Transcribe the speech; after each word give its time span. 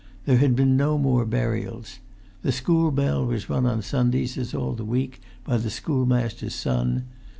There 0.25 0.37
had 0.39 0.55
been 0.55 0.75
no 0.75 0.97
more 0.97 1.27
burials. 1.27 1.99
The 2.41 2.51
school 2.51 2.89
bell 2.89 3.23
was 3.23 3.47
rung 3.51 3.67
on 3.67 3.83
Sundays, 3.83 4.35
as 4.35 4.51
all 4.55 4.73
the 4.73 4.83
week, 4.83 5.21
by 5.43 5.57
the 5.57 5.69
schoolmaster's 5.69 6.55
son. 6.55 7.03